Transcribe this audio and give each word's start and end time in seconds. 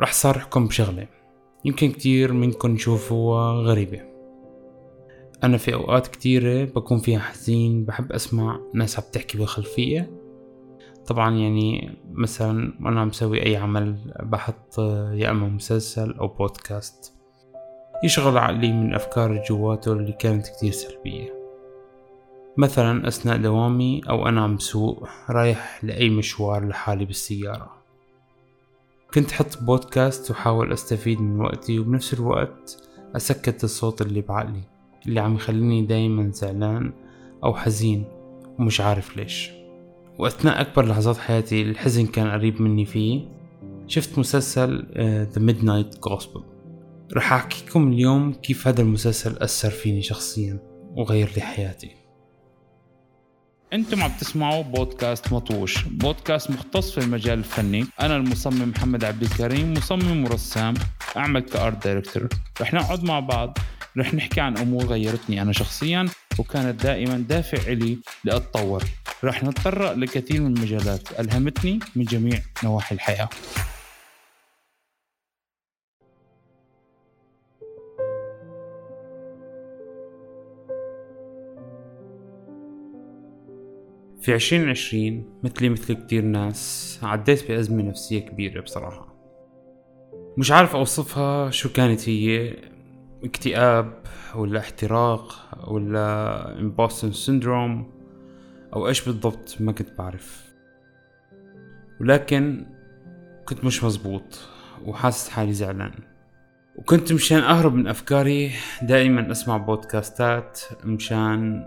رح 0.00 0.12
صارحكم 0.12 0.66
بشغلة. 0.66 1.06
يمكن 1.64 1.92
كتير 1.92 2.32
منكم 2.32 2.74
يشوفوها 2.74 3.52
غريبة. 3.52 4.00
أنا 5.44 5.56
في 5.56 5.74
أوقات 5.74 6.06
كتيرة 6.06 6.64
بكون 6.64 6.98
فيها 6.98 7.18
حزين 7.18 7.84
بحب 7.84 8.12
أسمع 8.12 8.60
ناس 8.74 8.98
عم 8.98 9.04
تحكي 9.12 9.38
بالخلفية 9.38 10.10
طبعا 11.06 11.36
يعني 11.36 11.96
مثلا 12.12 12.72
أنا 12.80 13.00
عم 13.00 13.12
سوي 13.12 13.46
أي 13.46 13.56
عمل 13.56 14.14
بحط 14.22 14.78
يا 15.12 15.30
أما 15.30 15.48
مسلسل 15.48 16.12
أو 16.12 16.28
بودكاست 16.28 17.14
يشغل 18.04 18.38
عقلي 18.38 18.72
من 18.72 18.94
أفكار 18.94 19.42
جواته 19.48 19.92
اللي 19.92 20.12
كانت 20.12 20.48
كتير 20.48 20.72
سلبية. 20.72 21.34
مثلا 22.56 23.08
أثناء 23.08 23.36
دوامي 23.36 24.00
أو 24.08 24.28
أنا 24.28 24.40
عم 24.40 24.56
بسوق 24.56 25.08
رايح 25.30 25.84
لأي 25.84 26.10
مشوار 26.10 26.68
لحالي 26.68 27.04
بالسيارة. 27.04 27.77
كنت 29.14 29.32
حط 29.32 29.62
بودكاست 29.62 30.30
وحاول 30.30 30.72
أستفيد 30.72 31.20
من 31.20 31.40
وقتي 31.40 31.78
وبنفس 31.78 32.14
الوقت 32.14 32.82
أسكت 33.16 33.64
الصوت 33.64 34.02
اللي 34.02 34.20
بعقلي 34.20 34.62
اللي 35.06 35.20
عم 35.20 35.34
يخليني 35.34 35.82
دايما 35.82 36.30
زعلان 36.32 36.92
أو 37.44 37.54
حزين 37.54 38.04
ومش 38.58 38.80
عارف 38.80 39.16
ليش. 39.16 39.50
وأثناء 40.18 40.60
أكبر 40.60 40.86
لحظات 40.86 41.16
حياتي 41.16 41.62
الحزن 41.62 42.06
كان 42.06 42.30
قريب 42.30 42.62
مني 42.62 42.84
فيه 42.84 43.28
شفت 43.86 44.18
مسلسل 44.18 44.82
uh, 44.82 45.36
The 45.36 45.40
Midnight 45.40 46.10
Gospel. 46.10 46.40
رح 47.12 47.32
أحكيكم 47.32 47.92
اليوم 47.92 48.32
كيف 48.32 48.68
هذا 48.68 48.82
المسلسل 48.82 49.36
أثر 49.36 49.70
فيني 49.70 50.02
شخصيا 50.02 50.58
وغير 50.96 51.32
لي 51.36 51.42
حياتي. 51.42 51.97
أنتم 53.72 54.02
عم 54.02 54.12
تسمعوا 54.20 54.62
بودكاست 54.62 55.32
مطوش. 55.32 55.82
بودكاست 55.84 56.50
مختص 56.50 56.90
في 56.90 56.98
المجال 56.98 57.38
الفني. 57.38 57.86
أنا 58.00 58.16
المصمم 58.16 58.68
محمد 58.68 59.04
عبد 59.04 59.22
الكريم 59.22 59.72
مصمم 59.72 60.24
ورسام 60.24 60.74
أعمل 61.16 61.40
كأرت 61.40 61.84
دايركتور. 61.84 62.28
رح 62.60 62.74
نقعد 62.74 63.04
مع 63.04 63.20
بعض 63.20 63.58
رح 63.98 64.14
نحكي 64.14 64.40
عن 64.40 64.58
أمور 64.58 64.84
غيرتني 64.84 65.42
أنا 65.42 65.52
شخصيا 65.52 66.08
وكانت 66.38 66.82
دائما 66.82 67.18
دافع 67.28 67.72
لي 67.72 67.98
لأتطور. 68.24 68.84
رح 69.24 69.44
نتطرق 69.44 69.92
لكثير 69.92 70.40
من 70.42 70.56
المجالات 70.56 71.20
ألهمتني 71.20 71.78
من 71.96 72.04
جميع 72.04 72.38
نواحي 72.64 72.94
الحياة. 72.94 73.28
في 84.28 84.34
عشرين 84.34 84.68
عشرين 84.68 85.24
مثلي 85.42 85.68
مثل 85.68 85.94
كتير 85.94 86.24
ناس 86.24 87.00
عديت 87.02 87.48
بأزمة 87.48 87.82
نفسية 87.82 88.20
كبيرة 88.20 88.60
بصراحة. 88.60 89.14
مش 90.38 90.50
عارف 90.50 90.76
أوصفها 90.76 91.50
شو 91.50 91.72
كانت 91.72 92.08
هي 92.08 92.56
اكتئاب 93.24 94.02
ولا 94.36 94.58
احتراق 94.60 95.32
ولا 95.68 96.58
imposter 96.58 97.12
syndrome 97.12 97.92
أو 98.72 98.88
إيش 98.88 99.04
بالضبط 99.04 99.56
ما 99.60 99.72
كنت 99.72 99.88
بعرف. 99.98 100.54
ولكن 102.00 102.66
كنت 103.48 103.64
مش 103.64 103.84
مزبوط 103.84 104.48
وحاسس 104.84 105.28
حالي 105.28 105.52
زعلان. 105.52 105.92
وكنت 106.76 107.12
مشان 107.12 107.38
أهرب 107.38 107.74
من 107.74 107.86
أفكاري 107.86 108.52
دائما 108.82 109.32
أسمع 109.32 109.56
بودكاستات 109.56 110.60
مشان 110.84 111.64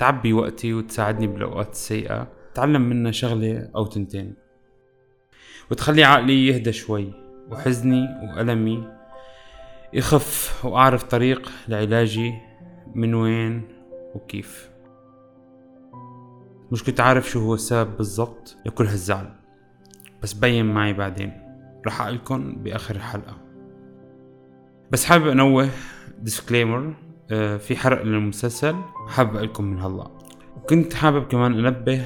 تعبي 0.00 0.32
وقتي 0.32 0.74
وتساعدني 0.74 1.26
بالأوقات 1.26 1.72
السيئة 1.72 2.28
تعلم 2.54 2.82
منها 2.82 3.12
شغلة 3.12 3.70
أو 3.76 3.86
تنتين. 3.86 4.34
وتخلي 5.70 6.04
عقلي 6.04 6.46
يهدى 6.46 6.72
شوي 6.72 7.12
وحزني 7.50 8.06
وألمي. 8.22 8.88
يخف 9.92 10.64
وأعرف 10.64 11.02
طريق 11.02 11.52
لعلاجي 11.68 12.34
من 12.94 13.14
وين 13.14 13.68
وكيف. 14.14 14.70
مش 16.72 16.84
كنت 16.84 17.00
عارف 17.00 17.30
شو 17.30 17.40
هو 17.40 17.54
السبب 17.54 17.96
بالضبط 17.96 18.56
لكل 18.66 18.86
هالزعل 18.86 19.34
بس 20.22 20.32
بين 20.32 20.66
معي 20.66 20.92
بعدين. 20.92 21.32
رح 21.86 22.02
أقلكن 22.02 22.56
بآخر 22.62 22.96
الحلقة. 22.96 23.38
بس 24.90 25.04
حابب 25.04 25.26
أنوه 25.26 25.68
ديسكليمر 26.18 26.94
في 27.58 27.76
حرق 27.76 28.02
للمسلسل 28.02 28.74
حابب 29.08 29.36
لكم 29.36 29.64
من 29.64 29.80
هلا 29.80 30.10
وكنت 30.56 30.94
حابب 30.94 31.26
كمان 31.26 31.66
أنبه 31.66 32.02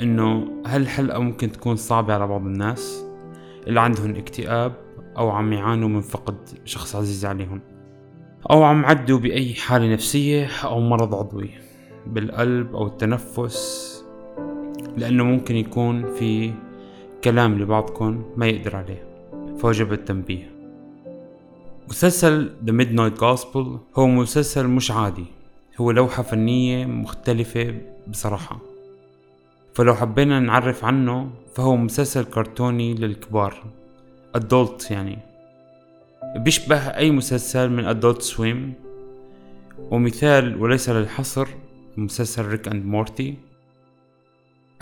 إنه 0.00 0.48
هالحلقة 0.66 1.18
ممكن 1.18 1.52
تكون 1.52 1.76
صعبة 1.76 2.14
على 2.14 2.26
بعض 2.26 2.46
الناس 2.46 3.04
اللي 3.66 3.80
عندهم 3.80 4.16
اكتئاب 4.16 4.72
أو 5.18 5.30
عم 5.30 5.52
يعانوا 5.52 5.88
من 5.88 6.00
فقد 6.00 6.36
شخص 6.64 6.96
عزيز 6.96 7.26
عليهم 7.26 7.60
أو 8.50 8.62
عم 8.62 8.84
عدوا 8.84 9.18
بأي 9.18 9.54
حالة 9.54 9.92
نفسية 9.92 10.48
أو 10.64 10.80
مرض 10.80 11.14
عضوي 11.14 11.50
بالقلب 12.06 12.76
أو 12.76 12.86
التنفس 12.86 13.90
لأنه 14.96 15.24
ممكن 15.24 15.56
يكون 15.56 16.14
في 16.14 16.52
كلام 17.24 17.58
لبعضكم 17.58 18.24
ما 18.36 18.46
يقدر 18.46 18.76
عليه 18.76 19.08
فوجب 19.58 19.92
التنبيه. 19.92 20.59
مسلسل 21.90 22.50
The 22.66 22.70
Midnight 22.70 23.20
Gospel 23.20 23.98
هو 23.98 24.06
مسلسل 24.06 24.66
مش 24.66 24.90
عادي. 24.90 25.24
هو 25.80 25.90
لوحة 25.90 26.22
فنية 26.22 26.86
مختلفة 26.86 27.80
بصراحة. 28.08 28.60
فلو 29.74 29.94
حبينا 29.94 30.40
نعرف 30.40 30.84
عنه 30.84 31.30
فهو 31.54 31.76
مسلسل 31.76 32.24
كرتوني 32.24 32.94
للكبار. 32.94 33.64
Adult 34.36 34.90
يعني. 34.90 35.18
بيشبه 36.36 36.76
أي 36.76 37.10
مسلسل 37.10 37.70
من 37.70 37.94
adult 37.94 38.22
swim. 38.22 38.86
ومثال 39.90 40.62
وليس 40.62 40.88
للحصر 40.90 41.48
مسلسل 41.96 42.44
Rick 42.46 42.68
and 42.68 42.86
Morty 42.86 43.36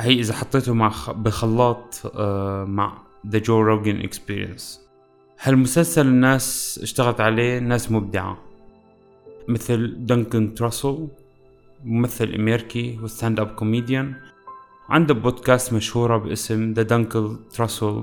هي 0.00 0.20
إذا 0.20 0.34
حطيته 0.34 0.74
مع 0.74 0.92
بخلاط 1.08 2.12
آه، 2.16 2.64
مع 2.64 2.98
The 3.26 3.40
Joe 3.40 3.64
Rogan 3.68 4.08
Experience. 4.08 4.87
هالمسلسل 5.42 6.06
الناس 6.06 6.80
اشتغلت 6.82 7.20
عليه 7.20 7.58
ناس 7.58 7.92
مبدعة؟ 7.92 8.38
مثل 9.48 10.06
دنكن 10.06 10.54
تراسل 10.54 11.08
ممثل 11.84 12.34
أمريكي 12.34 12.98
و 13.02 13.40
stand-up 13.40 13.46
comedian 13.46 14.14
عنده 14.88 15.14
بودكاست 15.14 15.72
مشهورة 15.72 16.16
باسم 16.16 16.72
The 16.72 16.82
Duncan 16.82 17.36
Trussell 17.50 18.02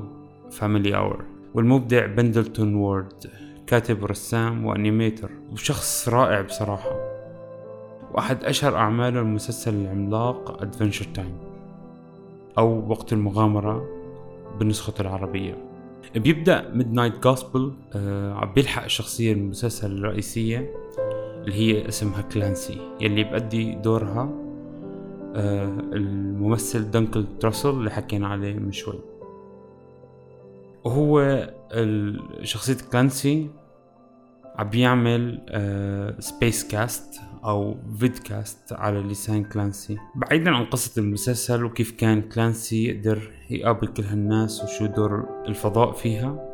Family 0.52 0.96
Hour 0.96 1.26
والمبدع 1.54 2.06
بندلتون 2.06 2.76
وورد 2.76 3.30
كاتب 3.68 4.04
ورسام 4.04 4.66
و 4.66 4.73
animator 4.73 5.32
وشخص 5.52 6.10
رائع 6.10 6.42
بصراحة. 6.42 6.92
وأحد 8.14 8.44
أشهر 8.44 8.76
أعماله 8.76 9.20
المسلسل 9.20 9.74
العملاق 9.74 10.62
Adventure 10.62 11.06
Time 11.06 11.38
أو 12.58 12.90
وقت 12.90 13.14
المغامرة 13.14 13.88
بنسخته 14.60 15.02
العربية. 15.02 15.75
بيبدأ 16.16 16.72
Midnight 16.74 17.24
Gospel 17.24 17.74
بيلحق 18.56 18.84
الشخصيه 18.84 19.34
المسلسل 19.34 19.92
الرئيسية 19.92 20.74
اللي 21.42 21.54
هي 21.54 21.88
اسمها 21.88 22.22
كلانسي 22.22 22.78
يلي 23.02 23.24
بأدي 23.24 23.76
دورها 23.76 24.34
آه 25.36 25.78
الممثل 25.94 26.92
دنكن 26.92 27.26
تراسل 27.40 27.70
اللي 27.70 27.92
حكينا 27.92 28.28
عليه 28.28 28.54
من 28.54 28.72
شوي. 28.72 29.00
وهو 30.84 31.48
شخصية 32.42 32.78
كلانسي 32.92 33.50
عم 34.58 34.70
بيعمل 34.70 35.42
space 36.20 36.68
cast 36.68 37.22
أو 37.46 37.78
vidcast 38.00 38.74
على 38.74 39.00
لسان 39.00 39.44
كلانسي. 39.44 39.98
بعيدا 40.16 40.52
عن 40.52 40.66
قصة 40.66 41.02
المسلسل 41.02 41.64
وكيف 41.64 41.92
كان 41.92 42.22
كلانسي 42.22 42.86
يقدر 42.86 43.32
يقابل 43.50 43.88
كل 43.88 44.04
هالناس 44.04 44.64
وشو 44.64 44.86
دور 44.86 45.26
الفضاء 45.48 45.92
فيها 45.92 46.52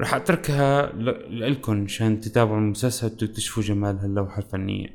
رح 0.00 0.14
أتركها 0.14 0.92
لكم 1.30 1.76
مشان 1.76 2.20
تتابعوا 2.20 2.58
المسلسل 2.58 3.06
وتكتشفوا 3.06 3.62
جمال 3.62 3.98
هاللوحة 3.98 4.38
الفنية. 4.38 4.88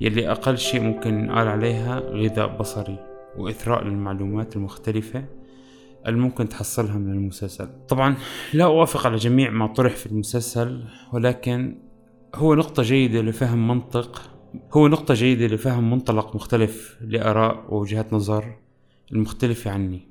يلي 0.00 0.30
أقل 0.30 0.58
شيء 0.58 0.80
ممكن 0.80 1.14
ينقال 1.14 1.48
عليها 1.48 2.00
غذاء 2.00 2.56
بصري 2.58 2.98
وإثراء 3.38 3.84
للمعلومات 3.84 4.56
المختلفة. 4.56 5.24
اللي 6.06 6.20
ممكن 6.20 6.48
تحصلها 6.48 6.98
من 6.98 7.12
المسلسل. 7.12 7.68
طبعا 7.88 8.16
لا 8.54 8.64
أوافق 8.64 9.06
على 9.06 9.16
جميع 9.16 9.50
ما 9.50 9.66
طرح 9.66 9.96
في 9.96 10.06
المسلسل 10.06 10.84
ولكن 11.12 11.78
هو 12.34 12.54
نقطة 12.54 12.82
جيدة 12.82 13.22
لفهم 13.22 13.68
منطق 13.68 14.30
هو 14.72 14.88
نقطة 14.88 15.14
جيدة 15.14 15.46
لفهم 15.46 15.90
منطلق 15.90 16.36
مختلف 16.36 16.98
لآراء 17.00 17.74
ووجهات 17.74 18.12
نظر 18.12 18.56
المختلفة 19.12 19.70
عني. 19.70 20.08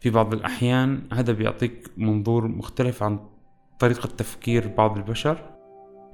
في 0.00 0.10
بعض 0.10 0.34
الأحيان 0.34 1.02
هذا 1.12 1.32
بيعطيك 1.32 1.90
منظور 1.96 2.48
مختلف 2.48 3.02
عن 3.02 3.18
طريقة 3.78 4.06
تفكير 4.06 4.68
بعض 4.68 4.96
البشر 4.96 5.50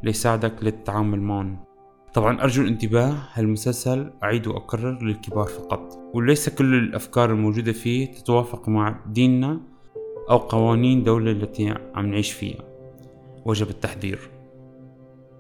ليساعدك 0.03 0.65
للتعامل 0.65 1.21
معهم. 1.21 1.70
طبعا 2.15 2.43
أرجو 2.43 2.63
الانتباه. 2.63 3.15
هالمسلسل 3.33 4.11
أعيد 4.23 4.47
وأكرر 4.47 5.03
للكبار 5.03 5.47
فقط 5.47 5.99
وليس 6.15 6.49
كل 6.49 6.75
الأفكار 6.75 7.31
الموجودة 7.31 7.73
فيه 7.73 8.13
تتوافق 8.13 8.69
مع 8.69 9.01
ديننا 9.07 9.61
أو 10.31 10.39
قوانين 10.39 11.05
دولة 11.05 11.31
التي 11.31 11.75
عم 11.95 12.07
نعيش 12.07 12.33
فيها. 12.33 12.65
وجب 13.45 13.71
التحذير. 13.71 14.19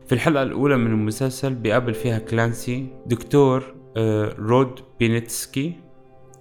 في 0.07 0.13
الحلقة 0.13 0.43
الأولى 0.43 0.77
من 0.77 0.87
المسلسل 0.87 1.55
بيقابل 1.55 1.95
فيها 1.95 2.19
كلانسي 2.19 2.87
دكتور 3.07 3.75
آه، 3.97 4.35
رود 4.39 4.81
بينيتسكي 4.99 5.73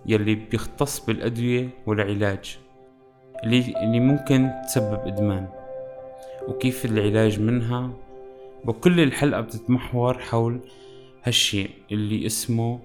يلي 0.05 0.35
بيختص 0.35 1.05
بالأدوية 1.05 1.69
والعلاج 1.85 2.57
اللي 3.43 3.99
ممكن 3.99 4.49
تسبب 4.67 4.99
إدمان 5.05 5.47
وكيف 6.47 6.85
العلاج 6.85 7.39
منها 7.39 7.89
وكل 8.65 8.99
الحلقة 8.99 9.41
بتتمحور 9.41 10.17
حول 10.17 10.59
هالشي 11.23 11.69
اللي 11.91 12.25
اسمه 12.25 12.79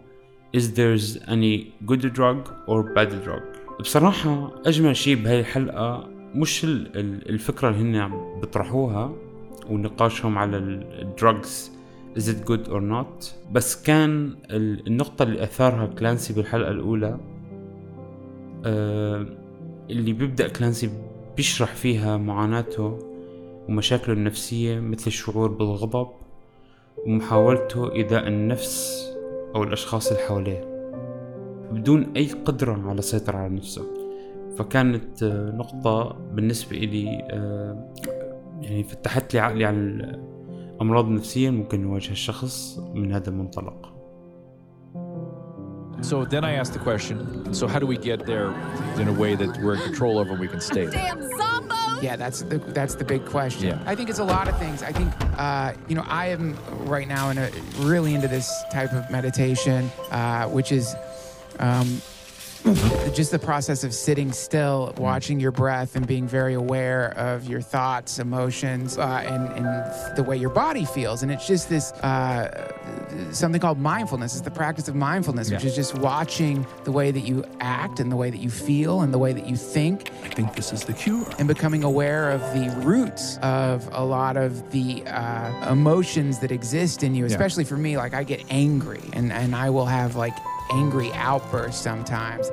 Is 0.57 0.67
there's 0.79 1.19
any 1.27 1.73
good 1.91 2.03
drug 2.17 2.39
or 2.69 2.83
bad 2.97 3.11
drug 3.27 3.43
بصراحة 3.81 4.53
أجمل 4.67 4.97
شي 4.97 5.15
بهاي 5.15 5.41
الحلقة 5.41 6.09
مش 6.35 6.65
الفكرة 6.65 7.69
اللي 7.69 7.81
هن 7.81 7.97
عم 7.97 8.41
بيطرحوها 8.41 9.13
ونقاشهم 9.71 10.39
على 10.39 10.57
الدراجز 10.57 11.73
is 12.19 12.23
it 12.23 12.49
good 12.51 12.69
or 12.69 12.81
not 12.81 13.27
بس 13.53 13.83
كان 13.83 14.37
النقطة 14.51 15.23
اللي 15.23 15.43
أثارها 15.43 15.87
كلانسي 15.87 16.33
بالحلقة 16.33 16.71
الأولى 16.71 17.19
آه 18.65 19.27
اللي 19.91 20.13
بيبدأ 20.13 20.49
كلانسي 20.49 20.91
بيشرح 21.37 21.75
فيها 21.75 22.17
معاناته 22.17 22.99
ومشاكله 23.69 24.15
النفسية 24.15 24.81
مثل 24.81 25.07
الشعور 25.07 25.51
بالغضب 25.51 26.09
ومحاولته 27.07 27.93
إيذاء 27.93 28.29
النفس 28.29 29.05
أو 29.55 29.63
الأشخاص 29.63 30.11
اللي 30.11 30.23
حواليه. 30.23 30.75
بدون 31.73 32.13
أي 32.17 32.27
قدرة 32.27 32.89
على 32.89 32.99
السيطرة 32.99 33.37
على 33.37 33.55
نفسه. 33.55 33.87
فكانت 34.59 35.23
آه، 35.23 35.51
نقطة 35.51 36.17
بالنسبة 36.33 36.77
إلي 36.77 37.29
آه، 37.31 37.95
يعني 38.61 38.85
فتحت 38.85 39.35
لي 39.35 39.41
عقلي 39.41 39.65
عن 39.65 40.01
الأمراض 40.75 41.05
النفسية 41.05 41.51
ممكن 41.51 41.83
يواجه 41.83 42.11
الشخص 42.11 42.79
من 42.95 43.13
هذا 43.13 43.29
المنطلق. 43.29 43.95
So 46.03 46.25
then 46.25 46.45
I 46.45 46.53
asked 46.61 46.75
the 46.75 46.85
question, 46.91 47.55
so 47.55 47.67
how 47.67 47.79
do 47.79 47.87
we 47.87 47.97
get 47.97 48.27
there 48.27 48.51
in 49.01 49.09
a 49.09 49.13
way 49.13 49.35
that 49.37 49.57
we're 49.63 49.77
in 49.77 49.81
control 49.81 50.19
over 50.19 50.33
and 50.33 50.41
we 50.41 50.49
can 50.49 50.61
stay 50.61 50.85
there? 50.85 51.54
Yeah, 52.05 52.17
that's 52.17 52.43
the 52.43 52.59
that's 52.59 52.97
the 52.97 53.05
big 53.05 53.25
question. 53.25 53.69
Yeah. 53.69 53.83
I 53.87 53.95
think 53.95 54.11
it's 54.11 54.19
a 54.19 54.25
lot 54.25 54.47
of 54.47 54.59
things. 54.59 54.83
I 54.83 54.93
think 54.93 55.11
uh, 55.39 55.73
you 55.89 55.95
know 55.95 56.05
I 56.07 56.27
am 56.27 56.55
right 56.85 57.09
now 57.09 57.31
in 57.31 57.39
a 57.39 57.51
really 57.79 58.15
into 58.15 58.29
this 58.29 58.53
type 58.71 58.93
of 58.93 59.11
meditation, 59.11 59.91
uh, 60.11 60.47
which 60.49 60.71
is 60.71 60.95
um, 61.61 62.03
just 63.15 63.31
the 63.31 63.39
process 63.39 63.85
of 63.85 63.93
sitting 63.93 64.33
still, 64.33 64.95
watching 64.97 65.39
your 65.39 65.53
breath, 65.53 65.97
and 65.97 66.07
being 66.07 66.27
very 66.27 66.55
aware 66.55 67.13
of 67.19 67.47
your 67.47 67.61
thoughts, 67.61 68.19
emotions, 68.19 68.97
uh, 68.97 69.23
and, 69.27 69.49
and 69.67 70.17
the 70.17 70.23
way 70.23 70.37
your 70.37 70.51
body 70.51 70.85
feels. 70.85 71.23
And 71.23 71.31
it's 71.31 71.47
just 71.47 71.69
this 71.69 71.93
uh, 71.93 72.73
something 73.33 73.61
called 73.61 73.79
mindfulness. 73.79 74.33
It's 74.35 74.43
the 74.43 74.51
practice 74.51 74.89
of 74.89 74.95
mindfulness, 74.95 75.51
which 75.51 75.65
is 75.65 75.75
just 75.75 75.99
watching 75.99 76.67
the 76.85 76.93
way 76.93 77.11
that 77.11 77.21
you 77.21 77.45
act 77.61 78.01
and 78.01 78.11
the 78.11 78.17
way 78.17 78.31
that 78.31 78.41
you 78.41 78.51
feel 78.51 79.03
and 79.03 79.13
the 79.13 79.19
way 79.19 79.33
that 79.33 79.47
you 79.47 79.57
think 79.57 80.11
I 80.25 80.29
think 80.29 80.55
this 80.55 80.73
is 80.73 80.85
the 80.85 80.93
cure. 80.95 81.27
and 81.39 81.47
becoming 81.47 81.85
aware 81.85 82.31
of 82.31 82.41
the 82.55 82.75
roots 82.85 83.39
of 83.43 83.89
a 83.93 84.05
lot 84.05 84.37
of 84.37 84.71
the 84.71 85.05
uh, 85.07 85.71
emotions 85.73 86.39
that 86.39 86.51
exist 86.51 87.03
in 87.03 87.15
you. 87.15 87.27
Especially 87.27 87.65
for 87.65 87.77
me, 87.77 87.97
like 87.97 88.15
I 88.15 88.25
get 88.25 88.43
angry 88.51 89.03
and, 89.13 89.33
and 89.33 89.55
I 89.55 89.71
will 89.71 89.87
have 89.87 90.17
like 90.17 90.35
angry 90.81 91.11
outbursts 91.13 91.83
sometimes. 91.85 92.47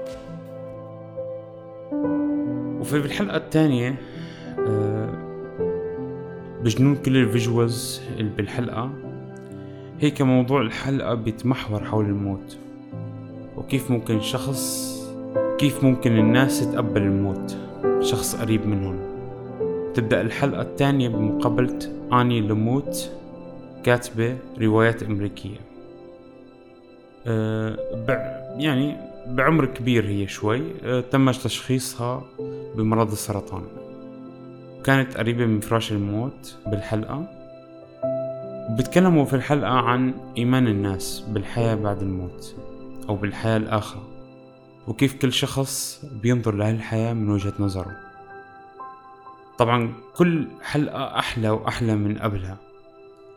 وفي 2.82 3.00
بالحلقة 3.00 3.38
الثانية 3.38 3.96
آه، 4.60 5.10
بجنون 6.64 6.96
كل 6.96 7.18
الفيجوالز 7.18 8.02
اللي 8.18 8.32
بالحلقة 8.38 8.92
هيك 10.00 10.22
موضوع 10.22 10.62
الحلقة 10.62 11.14
بيتمحور 11.14 11.84
حول 11.84 12.06
الموت 12.06 12.58
وكيف 13.58 13.92
ممكن 13.92 14.22
شخص 14.22 14.92
كيف 15.58 15.84
ممكن 15.84 16.18
الناس 16.18 16.62
تتقبل 16.62 17.02
الموت 17.02 17.58
شخص 18.02 18.36
قريب 18.36 18.68
منهم 18.68 19.00
تبدأ 19.94 20.22
الحلقة 20.22 20.62
الثانية 20.62 21.10
بمقابلة 21.10 21.80
آني 22.14 22.42
لموت 22.42 23.12
كاتبة 23.84 24.38
روايات 24.62 25.04
أمريكية 25.04 25.71
يعني 28.58 28.98
بعمر 29.28 29.66
كبير 29.66 30.06
هي 30.06 30.28
شوي 30.28 30.62
أه 30.84 31.02
تم 31.02 31.32
تشخيصها 31.32 32.24
بمرض 32.76 33.12
السرطان. 33.12 33.64
كانت 34.84 35.18
قريبة 35.18 35.46
من 35.46 35.60
فراش 35.60 35.92
الموت 35.92 36.58
بالحلقة. 36.68 37.26
وبتكلموا 38.70 39.26
في 39.26 39.36
الحلقة 39.36 39.72
عن 39.72 40.14
إيمان 40.38 40.68
الناس 40.68 41.20
بالحياة 41.20 41.76
بعد 41.76 42.02
الموت 42.02 42.56
أو 43.10 43.16
بالحياة 43.16 43.58
الآخرة 43.58 44.04
وكيف 44.88 45.14
كل 45.14 45.34
شخص 45.34 46.06
بينظر 46.22 46.56
لهالحياة 46.56 47.14
من 47.14 47.30
وجهة 47.30 47.54
نظره. 47.60 47.98
طبعا 49.58 49.94
كل 50.16 50.48
حلقة 50.62 51.20
أحلى 51.20 51.50
وأحلى 51.50 51.96
من 51.96 52.18
قبلها. 52.18 52.58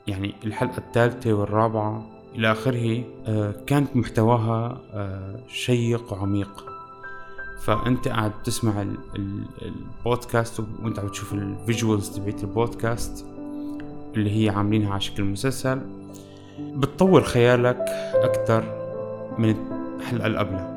يعني 0.06 0.34
الحلقة 0.44 0.78
الثالثة 0.78 1.32
والرابعة 1.32 2.06
إلى 2.34 2.52
آخره 2.52 3.04
آه، 3.26 3.54
كانت 3.66 3.96
محتواها 3.96 4.80
آه، 4.92 5.36
شيق 5.48 6.12
وعميق. 6.12 6.64
فأنت 7.62 8.08
قاعد 8.08 8.32
تسمع 8.44 8.82
ال- 8.82 8.96
ال- 9.16 9.44
البودكاست 9.62 10.60
وأنت 10.82 10.98
عم 10.98 11.08
تشوف 11.08 11.32
ال 11.32 11.42
visuals 11.42 12.08
تبعت 12.10 12.42
البودكاست 12.44 13.26
اللي 14.16 14.44
هي 14.44 14.50
عاملينها 14.50 14.90
على 14.90 15.00
شكل 15.00 15.24
مسلسل. 15.24 15.80
بتطور 16.60 17.22
خيالك 17.22 17.78
أكثر 18.14 18.64
من 19.38 19.56
الحلقة 20.00 20.38
قبلها. 20.38 20.74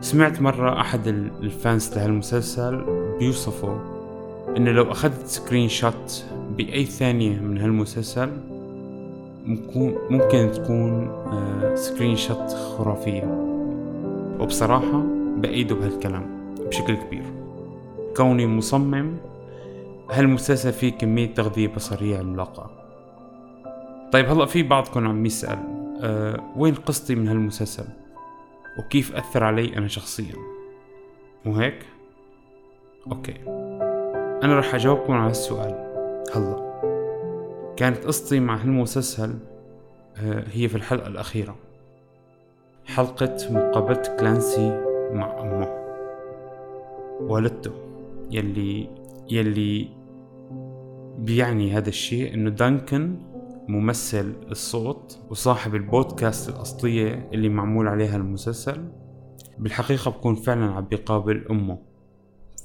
سمعت 0.00 0.40
مرة 0.40 0.80
أحد 0.80 1.06
ال- 1.06 1.30
ال 1.42 1.53
fans 1.53 1.96
لهالمسلسل 1.96 2.84
بيوصفوا 3.18 3.78
إنه 4.56 4.70
لو 4.70 4.92
أخذت 4.92 5.26
screenshot 5.26 6.24
بأي 6.56 6.84
ثانية 6.84 7.38
من 7.40 7.58
هالمسلسل 7.58 8.30
ممكن 10.10 10.50
تكون 10.52 11.08
آه، 11.08 11.74
screenshot 11.74 12.50
خرافية. 12.50 13.42
وبصراحة 14.40 15.02
بأيده 15.36 15.74
بهالكلام 15.74 16.54
بشكل 16.60 16.94
كبير. 16.94 17.24
كوني 18.16 18.46
مصمم 18.46 19.16
هالمسلسل 20.10 20.72
فيه 20.72 20.92
كمية 20.92 21.34
تغذية 21.34 21.68
بصرية 21.68 22.18
عملاقة؟ 22.18 22.70
طيب 24.12 24.28
هلا 24.28 24.46
في 24.46 24.62
بعضكم 24.62 25.08
عم 25.08 25.26
يسأل 25.26 25.58
أه 26.00 26.40
وين 26.56 26.74
قصتي 26.74 27.14
من 27.14 27.28
هالمسلسل؟ 27.28 27.84
وكيف 28.78 29.16
أثر 29.16 29.44
علي 29.44 29.76
أنا 29.76 29.88
شخصيا؟ 29.88 30.34
مو 31.44 31.54
هيك؟ 31.54 31.78
أوكي. 33.12 33.34
أنا 34.42 34.58
رح 34.58 34.74
أجاوبكم 34.74 35.12
على 35.12 35.30
هالسؤال. 35.30 35.74
هلا. 36.34 36.65
كانت 37.76 38.04
قصتي 38.04 38.40
مع 38.40 38.56
هالمسلسل 38.56 39.38
آه، 40.16 40.44
هي 40.48 40.68
في 40.68 40.74
الحلقة 40.74 41.06
الأخيرة. 41.06 41.56
حلقة 42.84 43.36
مقابلة 43.50 44.16
كلانسي 44.20 44.70
مع 45.12 45.40
أمه. 45.40 45.68
والدته 47.20 47.72
يلي 48.30 48.88
يلي 49.30 49.88
بيعني 51.18 51.72
هذا 51.72 51.88
الشيء 51.88 52.34
إنه 52.34 52.50
دانكن 52.50 53.16
ممثل 53.68 54.34
الصوت 54.50 55.18
وصاحب 55.30 55.74
البودكاست 55.74 56.48
الأصلية 56.48 57.30
اللي 57.32 57.48
معمول 57.48 57.88
عليها 57.88 58.16
المسلسل. 58.16 58.88
بالحقيقة 59.58 60.10
بكون 60.10 60.34
فعلا 60.34 60.64
عم 60.64 60.84
بيقابل 60.84 61.46
أمه 61.50 61.78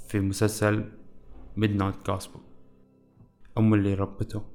في 0.08 0.20
مسلسل 0.20 0.86
Midnight 1.58 2.12
Gospel. 2.12 2.40
أمه 3.58 3.76
اللي 3.76 3.94
ربته. 3.94 4.51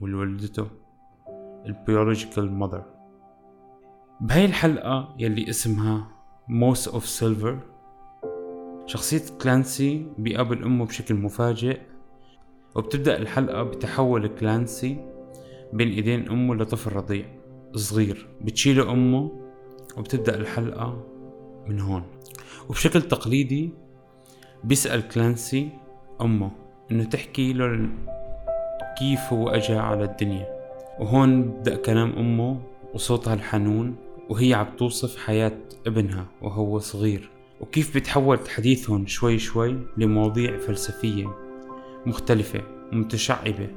واللي 0.00 0.16
ولدته 0.16 0.66
ال 1.66 1.74
biological 1.74 2.52
mother 2.52 2.84
بهاي 4.20 4.44
الحلقة 4.44 5.14
يلي 5.18 5.50
اسمها 5.50 6.08
Mouse 6.48 6.88
of 6.88 7.06
Silver 7.06 7.58
شخصية 8.86 9.22
كلانسي 9.42 10.06
بيقابل 10.18 10.64
أمه 10.64 10.86
بشكل 10.86 11.14
مفاجئ. 11.14 11.80
وبتبدأ 12.74 13.18
الحلقة 13.18 13.62
بتحول 13.62 14.26
كلانسي 14.26 14.96
بين 15.72 15.88
إيدين 15.88 16.28
أمه 16.28 16.54
لطفل 16.54 16.92
رضيع 16.92 17.26
صغير. 17.74 18.28
بتشيله 18.40 18.92
أمه 18.92 19.30
وبتبدأ 19.96 20.36
الحلقة 20.36 21.06
من 21.66 21.80
هون. 21.80 22.02
وبشكل 22.68 23.02
تقليدي 23.02 23.70
بيسأل 24.64 25.08
كلانسي 25.08 25.70
أمه 26.20 26.50
إنه 26.90 27.04
تحكي 27.04 27.52
له 27.52 27.88
كيف 28.98 29.32
هو 29.32 29.48
أجا 29.48 29.80
على 29.80 30.04
الدنيا. 30.04 30.46
وهون 31.00 31.42
بدأ 31.42 31.76
كلام 31.76 32.12
أمه 32.12 32.60
وصوتها 32.94 33.34
الحنون 33.34 33.96
وهي 34.28 34.54
عم 34.54 34.66
توصف 34.78 35.16
حياة 35.16 35.58
ابنها 35.86 36.26
وهو 36.42 36.78
صغير. 36.78 37.30
وكيف 37.60 37.94
بيتحول 37.94 38.38
حديثهم 38.48 39.06
شوي 39.06 39.38
شوي 39.38 39.78
لمواضيع 39.96 40.58
فلسفية 40.58 41.26
مختلفة 42.06 42.60
ومتشعبة 42.92 43.68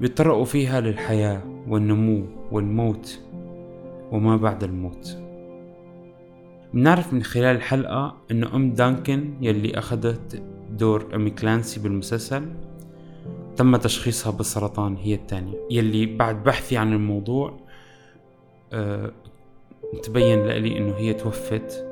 بيتطرقوا 0.00 0.44
فيها 0.44 0.80
للحياة 0.80 1.64
والنمو 1.68 2.26
والموت 2.52 3.20
وما 4.12 4.36
بعد 4.36 4.64
الموت. 4.64 5.18
بنعرف 6.74 7.12
من 7.12 7.22
خلال 7.22 7.56
الحلقة 7.56 8.16
إنه 8.30 8.56
أم 8.56 8.72
دانكن 8.72 9.34
يلي 9.40 9.78
أخذت 9.78 10.42
دور 10.70 11.14
أمي 11.14 11.30
كلانسي 11.30 11.80
بالمسلسل 11.80 12.48
تم 13.56 13.76
تشخيصها 13.76 14.32
بالسرطان 14.32 14.96
هي 14.96 15.14
الثانية 15.14 15.54
يلي 15.70 16.06
بعد 16.16 16.44
بحثي 16.44 16.76
عن 16.76 16.92
الموضوع 16.92 17.52
أه 18.72 19.12
تبين 20.02 20.46
لي 20.46 20.78
إنه 20.78 20.94
هي 20.96 21.14
توفت 21.14 21.86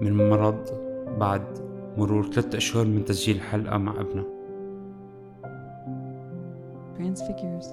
من 0.00 0.30
مرض 0.30 0.64
بعد 1.18 1.42
مرور 1.96 2.30
ثلاثة 2.32 2.58
أشهر 2.58 2.84
من 2.84 3.04
تسجيل 3.04 3.36
الحلقة 3.36 3.78
مع 3.78 3.92
ابنها 4.00 4.24
Transfigures. 7.00 7.66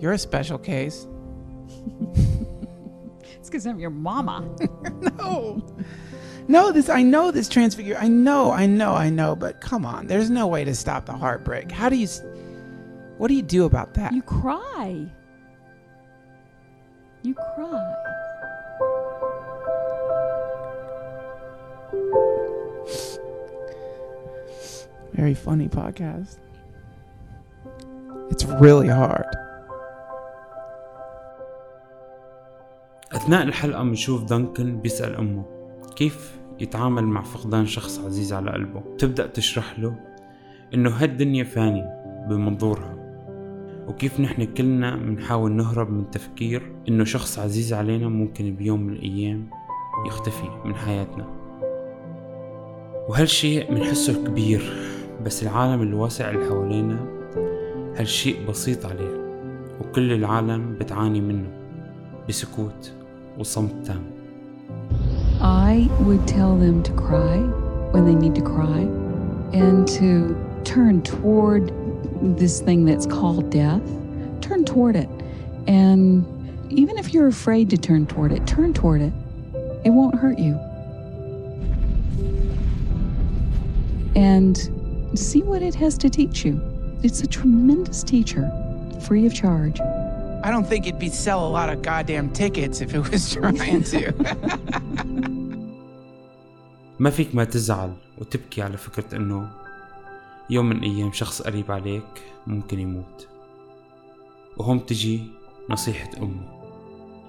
You're 0.00 0.12
a 0.12 0.18
special 0.18 0.58
case. 0.58 1.06
It's 3.38 3.48
because 3.48 3.64
I'm 3.66 3.78
your 3.78 3.90
mama. 3.90 4.44
No. 5.18 5.62
No, 6.49 6.71
this 6.71 6.89
I 6.89 7.01
know 7.01 7.31
this 7.31 7.49
transfigure. 7.49 7.97
I 7.99 8.07
know, 8.07 8.51
I 8.51 8.65
know, 8.65 8.93
I 8.93 9.09
know, 9.09 9.35
but 9.35 9.59
come 9.61 9.85
on. 9.85 10.07
There's 10.07 10.29
no 10.29 10.47
way 10.47 10.63
to 10.63 10.75
stop 10.75 11.05
the 11.05 11.13
heartbreak. 11.13 11.71
How 11.71 11.89
do 11.89 11.95
you 11.95 12.05
s- 12.05 12.21
What 13.17 13.29
do 13.29 13.33
you 13.33 13.41
do 13.41 13.65
about 13.65 13.93
that? 13.95 14.13
You 14.13 14.21
cry. 14.21 15.07
You 17.23 17.33
cry. 17.33 17.93
Very 25.13 25.33
funny 25.33 25.67
podcast. 25.69 26.37
It's 28.31 28.43
really 28.45 28.87
hard. 28.89 29.25
أثناء 33.13 33.43
الحلقة 33.43 33.83
بنشوف 33.83 34.23
دانكن 34.23 34.81
بيسأل 34.81 35.15
أمه 35.15 35.43
كيف 35.95 36.37
يتعامل 36.60 37.04
مع 37.04 37.22
فقدان 37.22 37.66
شخص 37.66 37.98
عزيز 37.98 38.32
على 38.32 38.50
قلبه. 38.50 38.82
تبدأ 38.98 39.26
تشرح 39.26 39.78
له 39.78 39.94
إنه 40.74 40.90
هالدنيا 40.90 41.44
فانية 41.44 42.00
بمنظورها. 42.28 42.96
وكيف 43.88 44.20
نحن 44.20 44.44
كلنا 44.44 44.96
بنحاول 44.96 45.52
نهرب 45.52 45.90
من 45.90 46.10
تفكير 46.10 46.72
إنه 46.88 47.04
شخص 47.04 47.38
عزيز 47.38 47.72
علينا 47.72 48.08
ممكن 48.08 48.54
بيوم 48.54 48.80
من 48.80 48.92
الأيام 48.92 49.50
يختفي 50.06 50.48
من 50.64 50.74
حياتنا. 50.74 51.26
وهالشيء 53.08 53.74
بنحسه 53.74 54.24
كبير 54.24 54.72
بس 55.24 55.42
العالم 55.42 55.82
الواسع 55.82 56.30
اللي 56.30 56.46
حوالينا 56.46 57.06
هالشيء 57.96 58.46
بسيط 58.48 58.86
عليه 58.86 59.20
وكل 59.80 60.12
العالم 60.12 60.74
بتعاني 60.80 61.20
منه 61.20 61.50
بسكوت 62.28 62.92
وصمت 63.38 63.86
تام. 63.86 64.19
I 65.42 65.88
would 66.00 66.28
tell 66.28 66.56
them 66.56 66.82
to 66.82 66.92
cry 66.92 67.38
when 67.92 68.04
they 68.04 68.14
need 68.14 68.34
to 68.34 68.42
cry 68.42 68.80
and 69.52 69.88
to 69.88 70.36
turn 70.64 71.02
toward 71.02 71.72
this 72.38 72.60
thing 72.60 72.84
that's 72.84 73.06
called 73.06 73.50
death. 73.50 73.82
Turn 74.42 74.66
toward 74.66 74.96
it. 74.96 75.08
And 75.66 76.26
even 76.70 76.98
if 76.98 77.14
you're 77.14 77.26
afraid 77.26 77.70
to 77.70 77.78
turn 77.78 78.06
toward 78.06 78.32
it, 78.32 78.46
turn 78.46 78.74
toward 78.74 79.00
it. 79.00 79.12
It 79.84 79.90
won't 79.90 80.14
hurt 80.14 80.38
you. 80.38 80.58
And 84.14 84.58
see 85.18 85.42
what 85.42 85.62
it 85.62 85.74
has 85.74 85.96
to 85.98 86.10
teach 86.10 86.44
you. 86.44 86.60
It's 87.02 87.22
a 87.22 87.26
tremendous 87.26 88.02
teacher, 88.02 88.50
free 89.06 89.24
of 89.24 89.34
charge. 89.34 89.80
I 90.42 90.50
don't 90.50 90.66
think 90.66 90.86
it'd 90.86 91.00
be 91.00 91.08
sell 91.08 91.46
a 91.46 91.48
lot 91.48 91.70
of 91.70 91.82
goddamn 91.82 92.30
tickets 92.30 92.80
if 92.80 92.94
it 92.94 93.10
was 93.10 93.32
trying 93.34 93.84
to. 93.84 95.06
ما 97.00 97.10
فيك 97.10 97.34
ما 97.34 97.44
تزعل 97.44 97.92
وتبكي 98.18 98.62
على 98.62 98.76
فكرة 98.76 99.16
إنه 99.16 99.48
يوم 100.50 100.66
من 100.66 100.76
الأيام 100.76 101.12
شخص 101.12 101.42
قريب 101.42 101.72
عليك 101.72 102.22
ممكن 102.46 102.78
يموت. 102.78 103.28
وهون 104.56 104.86
تجي 104.86 105.22
نصيحة 105.70 106.10
أمه. 106.22 106.60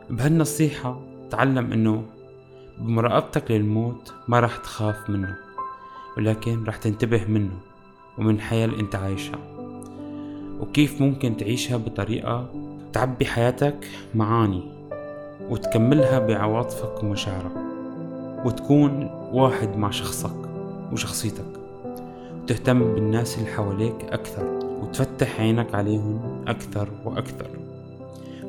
بهالنصيحة 0.09 1.01
تعلم 1.29 1.73
إنه 1.73 2.05
بمراقبتك 2.79 3.51
للموت 3.51 4.13
ما 4.27 4.39
راح 4.39 4.57
تخاف 4.57 5.09
منه 5.09 5.35
ولكن 6.17 6.63
راح 6.63 6.77
تنتبه 6.77 7.25
منه 7.25 7.59
ومن 8.17 8.35
الحياة 8.35 8.65
اللي 8.65 8.79
أنت 8.79 8.95
عايشها. 8.95 9.39
وكيف 10.59 11.01
ممكن 11.01 11.37
تعيشها 11.37 11.77
بطريقة 11.77 12.49
تعبي 12.93 13.25
حياتك 13.25 13.87
معاني 14.15 14.63
وتكملها 15.49 16.19
بعواطفك 16.19 17.03
ومشاعرك. 17.03 17.55
وتكون 18.45 19.20
واحد 19.33 19.77
مع 19.77 19.89
شخصك 19.89 20.35
وشخصيتك 20.91 21.45
وتهتم 22.43 22.93
بالناس 22.93 23.37
اللي 23.37 23.49
حواليك 23.49 24.03
أكثر 24.03 24.59
وتفتح 24.81 25.39
عينك 25.39 25.75
عليهم 25.75 26.43
أكثر 26.47 26.89
وأكثر 27.05 27.47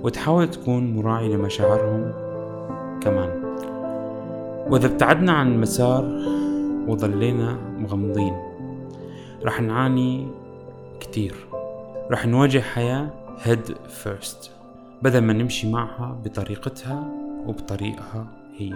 وتحاول 0.03 0.51
تكون 0.51 0.97
مراعي 0.97 1.29
لمشاعرهم 1.29 2.12
كمان. 3.01 3.43
وإذا 4.71 4.87
ابتعدنا 4.87 5.33
عن 5.33 5.53
المسار 5.53 6.05
وظلينا 6.89 7.59
مغمضين 7.79 8.37
رح 9.45 9.61
نعاني 9.61 10.29
كتير. 11.01 11.35
رح 12.11 12.27
نواجه 12.27 12.61
حياة 12.61 13.11
head 13.45 13.73
first 14.05 14.51
بدل 15.03 15.21
ما 15.21 15.33
نمشي 15.33 15.71
معها 15.71 16.19
بطريقتها 16.25 17.09
وبطريقها 17.47 18.27
هي. 18.59 18.73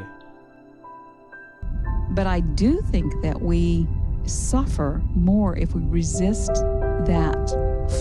But 2.18 2.28
I 2.28 2.40
do 2.64 2.72
think 2.94 3.10
that 3.22 3.38
we 3.42 3.88
suffer 4.26 5.02
more 5.32 5.52
if 5.58 5.70
we 5.76 5.82
resist 6.02 6.54
that 7.14 7.44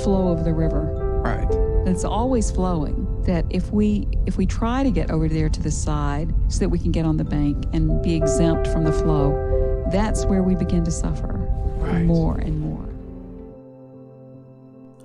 flow 0.02 0.24
of 0.34 0.44
the 0.44 0.52
river. 0.64 0.84
right. 1.30 1.50
It's 1.92 2.04
always 2.04 2.46
flowing. 2.58 2.98
That 3.30 3.44
if 3.58 3.64
we 3.78 3.88
if 4.30 4.34
we 4.40 4.46
try 4.60 4.78
to 4.88 4.92
get 5.00 5.06
over 5.14 5.26
there 5.36 5.48
to 5.56 5.60
the 5.68 5.74
side 5.86 6.28
so 6.52 6.58
that 6.62 6.70
we 6.74 6.78
can 6.84 6.92
get 6.98 7.04
on 7.10 7.16
the 7.22 7.28
bank 7.38 7.56
and 7.74 7.82
be 8.08 8.12
exempt 8.22 8.64
from 8.72 8.82
the 8.88 8.92
flow, 9.02 9.26
that's 9.96 10.20
where 10.30 10.42
we 10.48 10.54
begin 10.64 10.82
to 10.90 10.94
suffer 11.04 11.32
Right. 11.88 12.04
more 12.14 12.36
and 12.46 12.56
more. 12.68 12.86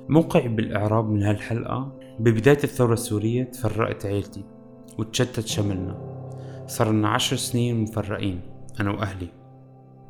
موقعي 0.10 0.48
بالإعراب 0.48 1.10
من 1.10 1.24
هالحلقة 1.24 1.91
ببداية 2.19 2.60
الثورة 2.63 2.93
السورية 2.93 3.43
تفرقت 3.43 4.05
عيلتي 4.05 4.43
وتشتت 4.98 5.45
شملنا 5.48 5.98
صرنا 6.67 7.10
عشر 7.10 7.36
سنين 7.36 7.81
مفرقين 7.81 8.41
أنا 8.80 8.90
وأهلي. 8.90 9.28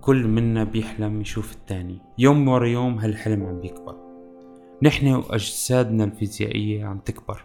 كل 0.00 0.28
منا 0.28 0.64
بيحلم 0.64 1.20
يشوف 1.20 1.52
التاني. 1.52 1.98
يوم 2.18 2.48
ورا 2.48 2.66
يوم 2.66 2.98
هالحلم 2.98 3.46
عم 3.46 3.60
بيكبر. 3.60 3.96
نحن 4.82 5.06
وأجسادنا 5.06 6.04
الفيزيائية 6.04 6.86
عم 6.86 6.98
تكبر. 6.98 7.44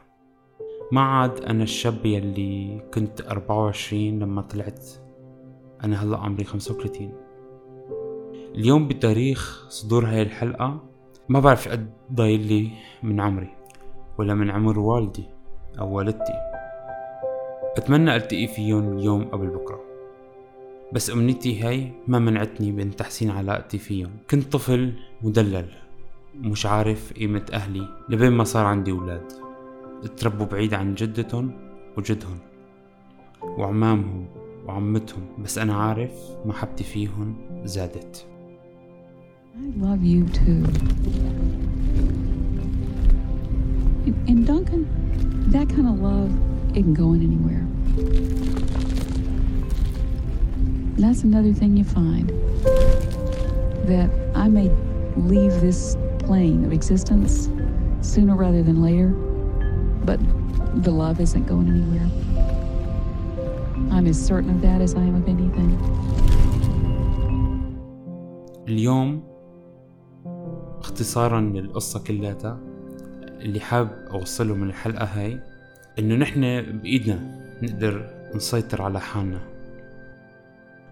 ما 0.91 1.01
عاد 1.01 1.39
أنا 1.39 1.63
الشاب 1.63 2.05
يلي 2.05 2.81
كنت 2.93 3.21
أربعة 3.21 3.63
وعشرين 3.63 4.19
لما 4.19 4.41
طلعت. 4.41 4.89
أنا 5.83 6.03
هلأ 6.03 6.17
عمري 6.17 6.43
خمسة 6.43 6.75
وثلاثين. 6.75 7.13
اليوم 8.55 8.87
بتاريخ 8.87 9.65
صدور 9.69 10.05
هاي 10.05 10.21
الحلقة 10.21 10.83
ما 11.29 11.39
بعرف 11.39 11.67
قد 11.67 11.89
ضايل 12.13 12.47
لي 12.47 12.71
من 13.03 13.21
عمري 13.21 13.55
ولا 14.17 14.33
من 14.33 14.51
عمر 14.51 14.79
والدي 14.79 15.25
أو 15.79 15.97
والدتي. 15.97 16.33
أتمنى 17.77 18.15
ألتقي 18.15 18.47
فيهم 18.47 18.97
اليوم 18.97 19.23
قبل 19.23 19.47
بكرة. 19.47 19.94
بس 20.93 21.09
أمنيتي 21.09 21.61
هاي 21.63 21.91
ما 22.07 22.19
منعتني 22.19 22.71
من 22.71 22.95
تحسين 22.95 23.29
علاقتي 23.31 23.77
فيهم 23.77 24.11
كنت 24.29 24.53
طفل 24.53 24.93
مدلل 25.23 25.65
مش 26.35 26.65
عارف 26.65 27.13
قيمة 27.13 27.45
أهلي 27.53 27.87
لبين 28.09 28.31
ما 28.31 28.43
صار 28.43 28.65
عندي 28.65 28.91
أولاد 28.91 29.31
اتربوا 30.03 30.45
بعيد 30.45 30.73
عن 30.73 30.95
جدتهم 30.95 31.51
وجدهم 31.97 32.37
وعمامهم 33.43 34.25
وعمتهم 34.65 35.21
بس 35.43 35.57
أنا 35.57 35.73
عارف 35.73 36.11
محبتي 36.45 36.83
فيهم 36.83 37.35
زادت 37.65 38.25
I 39.55 39.67
love 39.79 40.03
you 40.03 40.25
too. 40.39 40.63
And, 44.27 44.45
Duncan, 44.45 44.83
that 45.53 45.69
kind 45.69 45.87
of 45.87 45.97
love 46.01 46.31
isn't 46.77 46.93
going 46.93 47.21
anywhere. 47.29 48.44
That's 50.98 51.22
another 51.24 51.52
thing 51.52 51.76
you 51.76 51.84
find 51.84 52.28
that 53.86 54.10
I 54.34 54.48
may 54.48 54.70
leave 55.16 55.60
this 55.60 55.96
plane 56.18 56.64
of 56.64 56.72
existence 56.72 57.48
sooner 58.00 58.34
rather 58.36 58.62
than 58.62 58.82
later, 58.82 59.08
but 60.04 60.20
the 60.82 60.90
love 60.90 61.20
isn't 61.20 61.46
going 61.46 61.68
anywhere. 61.68 62.08
I'm 63.90 64.06
as 64.06 64.18
certain 64.24 64.50
of 64.50 64.60
that 64.62 64.80
as 64.80 64.94
I 64.94 65.02
am 65.02 65.14
of 65.16 65.28
anything. 65.28 65.70
اليوم 68.68 69.22
اختصارا 70.80 71.40
للقصة 71.40 72.00
كلها 72.00 72.60
اللي 73.40 73.60
حاب 73.60 73.88
أوصله 74.10 74.54
من 74.54 74.68
الحلقة 74.68 75.04
هاي 75.04 75.40
إنه 75.98 76.14
نحن 76.14 76.40
بإيدنا 76.82 77.18
نقدر 77.62 78.10
نسيطر 78.34 78.82
على 78.82 79.00
حالنا 79.00 79.40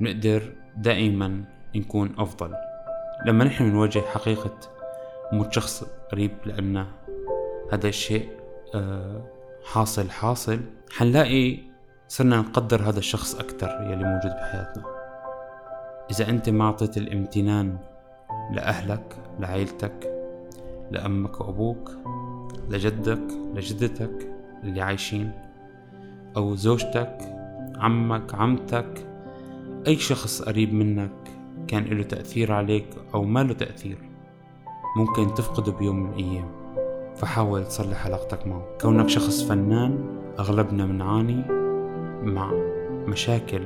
نقدر 0.01 0.53
دائما 0.77 1.43
نكون 1.75 2.15
أفضل. 2.17 2.53
لما 3.25 3.43
نحن 3.43 3.63
نواجه 3.63 4.00
حقيقة 4.00 4.57
موت 5.31 5.53
شخص 5.53 5.83
قريب 6.12 6.31
لأن 6.45 6.85
هذا 7.71 7.88
الشيء 7.88 8.29
آه، 8.75 9.21
حاصل 9.65 10.09
حاصل. 10.09 10.59
حنلاقي 10.91 11.59
صرنا 12.07 12.38
نقدر 12.38 12.81
هذا 12.89 13.00
الشخص 13.00 13.35
أكثر 13.35 13.81
يلي 13.81 14.03
موجود 14.03 14.31
بحياتنا. 14.31 14.83
إذا 16.12 16.29
أنت 16.29 16.50
ما 16.50 16.65
أعطيت 16.65 16.97
الامتنان 16.97 17.77
لأهلك 18.51 19.15
لعائلتك 19.39 20.13
لأمك 20.91 21.41
وأبوك 21.41 21.91
لجدك 22.69 23.27
لجدتك 23.55 24.29
اللي 24.63 24.81
عايشين 24.81 25.31
أو 26.38 26.55
زوجتك 26.55 27.17
عمك 27.75 28.35
عمتك 28.35 29.07
أي 29.87 29.95
شخص 29.95 30.41
قريب 30.41 30.73
منك 30.73 31.11
كان 31.67 31.83
له 31.83 32.03
تأثير 32.03 32.51
عليك 32.51 32.85
أو 33.13 33.23
ما 33.23 33.43
له 33.43 33.53
تأثير 33.53 33.97
ممكن 34.97 35.33
تفقده 35.33 35.71
بيوم 35.71 36.03
من 36.03 36.09
الأيام. 36.09 36.47
فحاول 37.15 37.65
تصلح 37.65 38.05
علاقتك 38.05 38.47
معه. 38.47 38.63
كونك 38.81 39.09
شخص 39.09 39.43
فنان 39.43 40.05
أغلبنا 40.39 40.85
بنعاني 40.85 41.43
مع 42.23 42.51
مشاكل 43.07 43.61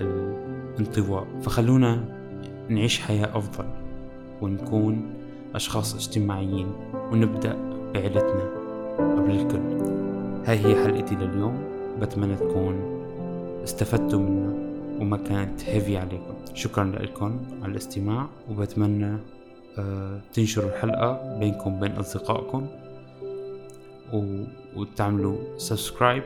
الانطواء. 0.00 1.26
فخلونا 1.42 2.04
نعيش 2.68 3.00
حياة 3.00 3.38
أفضل 3.38 3.64
ونكون 4.42 5.14
أشخاص 5.54 5.94
اجتماعيين 5.94 6.72
ونبدأ 7.12 7.56
بعيلتنا 7.94 8.50
قبل 8.98 9.30
الكل. 9.30 9.92
هاي 10.46 10.58
هي 10.58 10.84
حلقتي 10.84 11.14
لليوم. 11.14 11.58
بتمنى 12.00 12.36
تكون 12.36 13.02
استفدتوا 13.64 14.20
منها. 14.20 14.51
وما 15.00 15.16
كانت 15.16 15.64
هيفي 15.64 15.96
عليكم. 15.96 16.34
شكرا 16.54 16.84
لكم 16.84 17.40
على 17.62 17.72
الاستماع 17.72 18.26
وبتمنى 18.50 19.16
آه، 19.78 20.20
تنشروا 20.32 20.70
الحلقة 20.70 21.38
بينكم 21.38 21.80
بين 21.80 21.92
أصدقائكم 21.92 22.66
وتعملوا 24.76 25.36
سبسكرايب 25.58 26.22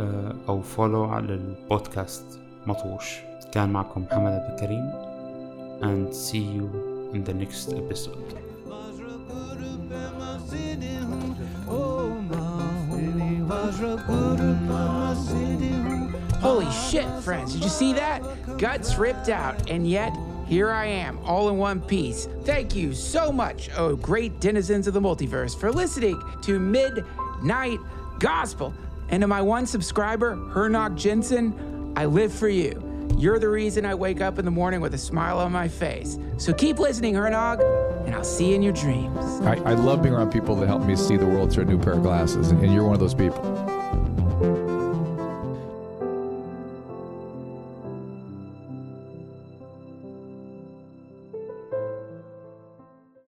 آه، 0.00 0.34
أو 0.48 0.60
فولو 0.60 1.04
على 1.04 1.34
البودكاست 1.34 2.40
مطوش. 2.66 3.18
كان 3.52 3.70
معكم 3.70 4.02
محمد 4.02 4.32
عبد 4.32 4.50
الكريم 4.50 4.92
and 5.82 6.14
see 6.14 6.44
you 6.58 6.68
in 7.14 7.24
the 7.24 7.32
next 7.32 7.72
episode. 7.72 8.49
Shit, 16.70 17.08
friends, 17.22 17.52
did 17.52 17.62
you 17.62 17.68
see 17.68 17.92
that? 17.94 18.22
Guts 18.58 18.96
ripped 18.96 19.28
out, 19.28 19.70
and 19.70 19.88
yet 19.88 20.16
here 20.46 20.70
I 20.70 20.86
am, 20.86 21.18
all 21.24 21.48
in 21.48 21.58
one 21.58 21.80
piece. 21.80 22.26
Thank 22.44 22.74
you 22.74 22.92
so 22.92 23.30
much, 23.30 23.70
oh 23.76 23.94
great 23.96 24.40
denizens 24.40 24.86
of 24.86 24.94
the 24.94 25.00
multiverse, 25.00 25.58
for 25.58 25.70
listening 25.70 26.20
to 26.42 26.58
Midnight 26.58 27.78
Gospel. 28.18 28.74
And 29.10 29.22
to 29.22 29.26
my 29.26 29.42
one 29.42 29.66
subscriber, 29.66 30.36
Hernock 30.52 30.96
Jensen, 30.96 31.92
I 31.96 32.06
live 32.06 32.32
for 32.32 32.48
you. 32.48 32.86
You're 33.16 33.38
the 33.38 33.48
reason 33.48 33.84
I 33.84 33.94
wake 33.94 34.20
up 34.20 34.38
in 34.38 34.44
the 34.44 34.50
morning 34.50 34.80
with 34.80 34.94
a 34.94 34.98
smile 34.98 35.38
on 35.38 35.52
my 35.52 35.68
face. 35.68 36.18
So 36.38 36.52
keep 36.52 36.78
listening, 36.78 37.14
Hernog, 37.14 37.60
and 38.06 38.14
I'll 38.14 38.24
see 38.24 38.50
you 38.50 38.54
in 38.54 38.62
your 38.62 38.72
dreams. 38.72 39.18
I, 39.42 39.56
I 39.56 39.74
love 39.74 40.02
being 40.02 40.14
around 40.14 40.32
people 40.32 40.56
that 40.56 40.66
help 40.66 40.84
me 40.84 40.96
see 40.96 41.16
the 41.16 41.26
world 41.26 41.52
through 41.52 41.64
a 41.64 41.66
new 41.66 41.78
pair 41.78 41.94
of 41.94 42.02
glasses, 42.02 42.50
and, 42.50 42.62
and 42.62 42.72
you're 42.72 42.84
one 42.84 42.94
of 42.94 43.00
those 43.00 43.14
people. 43.14 43.69